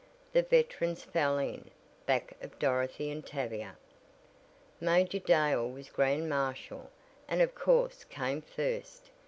The 0.33 0.41
veterans 0.41 1.03
fell 1.03 1.37
in 1.37 1.69
back 2.07 2.35
of 2.41 2.57
Dorothy 2.57 3.11
and 3.11 3.23
Tavia! 3.23 3.77
Major 4.79 5.19
Dale 5.19 5.69
was 5.69 5.89
grand 5.91 6.27
marshal, 6.27 6.89
and 7.27 7.39
of 7.39 7.53
course 7.53 8.03
came 8.05 8.41
first. 8.41 9.11